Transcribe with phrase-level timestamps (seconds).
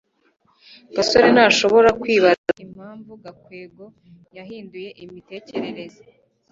[0.95, 3.83] gasore ntashobora kwibaza impamvu gakwego
[4.37, 6.03] yahinduye imitekerereze